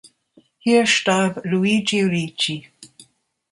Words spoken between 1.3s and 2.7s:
Luigi Ricci.